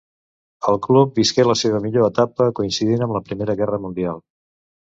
El 0.71 0.79
club 0.85 1.11
visqué 1.19 1.45
la 1.49 1.55
seva 1.61 1.83
millor 1.83 2.07
etapa 2.13 2.49
coincidint 2.61 3.07
amb 3.07 3.17
la 3.19 3.25
Primera 3.29 3.59
Guerra 3.61 3.83
Mundial. 3.85 4.19